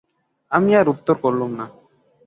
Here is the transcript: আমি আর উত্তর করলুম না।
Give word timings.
আমি 0.51 0.71
আর 0.75 0.87
উত্তর 0.89 1.15
করলুম 1.23 1.51
না। 1.59 1.65